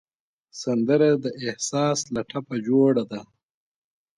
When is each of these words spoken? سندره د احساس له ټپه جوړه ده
سندره 0.61 1.09
د 1.23 1.25
احساس 1.47 1.99
له 2.13 2.21
ټپه 2.29 2.55
جوړه 2.67 3.03
ده 3.11 3.21